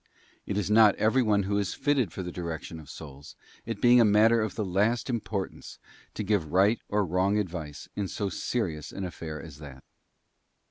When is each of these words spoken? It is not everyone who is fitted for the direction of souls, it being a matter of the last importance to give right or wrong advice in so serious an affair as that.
It 0.47 0.57
is 0.57 0.71
not 0.71 0.95
everyone 0.95 1.43
who 1.43 1.59
is 1.59 1.75
fitted 1.75 2.11
for 2.11 2.23
the 2.23 2.31
direction 2.31 2.79
of 2.79 2.89
souls, 2.89 3.35
it 3.67 3.79
being 3.79 4.01
a 4.01 4.03
matter 4.03 4.41
of 4.41 4.55
the 4.55 4.65
last 4.65 5.11
importance 5.11 5.77
to 6.15 6.23
give 6.23 6.51
right 6.51 6.79
or 6.89 7.05
wrong 7.05 7.37
advice 7.37 7.87
in 7.95 8.07
so 8.07 8.27
serious 8.27 8.91
an 8.91 9.03
affair 9.03 9.39
as 9.39 9.59
that. 9.59 9.83